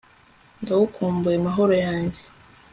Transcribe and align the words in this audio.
ndagukumbuye, 0.61 1.37
mahoro 1.45 1.73
yanjye 1.85 2.21